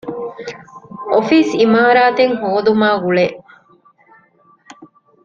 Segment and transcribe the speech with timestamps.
[1.11, 3.25] އޮފީސް އިމާރާތެއް ހޯދުމާ ގުޅޭ